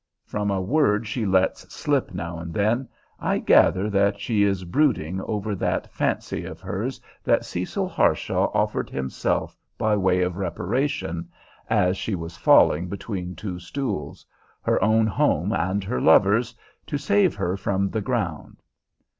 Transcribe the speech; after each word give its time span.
From 0.25 0.49
a 0.49 0.59
word 0.59 1.05
she 1.05 1.27
lets 1.27 1.71
slip 1.71 2.11
now 2.11 2.39
and 2.39 2.55
then, 2.55 2.89
I 3.19 3.37
gather 3.37 3.87
that 3.91 4.19
she 4.19 4.41
is 4.41 4.63
brooding 4.63 5.21
over 5.21 5.53
that 5.53 5.93
fancy 5.93 6.43
of 6.43 6.59
hers 6.59 6.99
that 7.23 7.45
Cecil 7.45 7.87
Harshaw 7.87 8.49
offered 8.51 8.89
himself 8.89 9.55
by 9.77 9.95
way 9.95 10.21
of 10.23 10.37
reparation, 10.37 11.29
as 11.69 11.97
she 11.97 12.15
was 12.15 12.35
falling 12.35 12.89
between 12.89 13.35
two 13.35 13.59
stools, 13.59 14.25
her 14.63 14.83
own 14.83 15.05
home 15.05 15.53
and 15.53 15.83
her 15.83 16.01
lover's, 16.01 16.55
to 16.87 16.97
save 16.97 17.35
her 17.35 17.55
from 17.55 17.91
the 17.91 18.01
ground. 18.01 18.63